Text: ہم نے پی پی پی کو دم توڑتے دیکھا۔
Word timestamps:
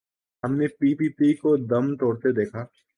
ہم 0.43 0.55
نے 0.55 0.67
پی 0.67 0.93
پی 0.95 1.09
پی 1.09 1.33
کو 1.33 1.55
دم 1.69 1.95
توڑتے 1.95 2.31
دیکھا۔ 2.31 2.61